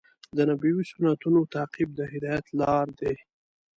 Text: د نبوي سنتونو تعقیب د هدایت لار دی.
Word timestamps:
د 0.37 0.39
نبوي 0.49 0.83
سنتونو 0.91 1.39
تعقیب 1.53 1.89
د 1.95 2.01
هدایت 2.11 2.45
لار 2.59 2.87
دی. 2.99 3.15